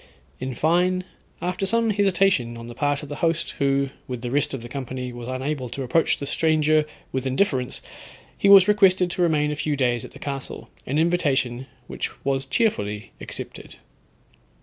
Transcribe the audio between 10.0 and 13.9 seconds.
at the castle, an invitation which was cheerfully accepted.